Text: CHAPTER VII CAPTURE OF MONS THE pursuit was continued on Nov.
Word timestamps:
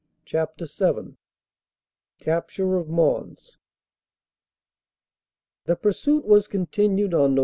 CHAPTER 0.25 0.65
VII 0.65 1.15
CAPTURE 2.17 2.75
OF 2.75 2.89
MONS 2.89 3.59
THE 5.65 5.75
pursuit 5.75 6.25
was 6.25 6.47
continued 6.47 7.13
on 7.13 7.35
Nov. 7.35 7.39